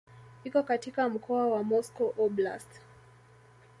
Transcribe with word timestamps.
Iko 0.43 0.63
katika 0.63 1.09
mkoa 1.09 1.47
wa 1.47 1.63
Moscow 1.63 2.13
Oblast. 2.17 2.69